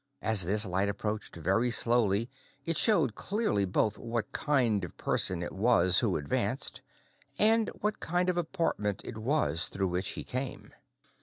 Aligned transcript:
As 0.23 0.43
this 0.45 0.65
light 0.65 0.89
approached 0.89 1.35
very 1.35 1.69
slowly 1.69 2.27
it 2.65 2.75
showed 2.75 3.13
clearly 3.13 3.65
both 3.65 3.99
what 3.99 4.31
kind 4.31 4.83
of 4.83 4.97
person 4.97 5.43
it 5.43 5.51
was 5.51 5.99
who 5.99 6.17
advanced 6.17 6.81
and 7.37 7.69
what 7.81 7.99
kind 7.99 8.27
of 8.27 8.35
apartment 8.35 9.03
it 9.05 9.19
was 9.19 9.65
through 9.67 9.89
which 9.89 10.09
he 10.17 10.23
came. 10.23 10.71